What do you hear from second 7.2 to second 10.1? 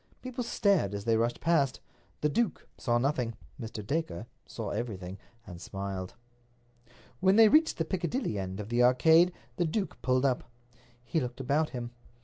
they reached the Piccadilly end of the Arcade the duke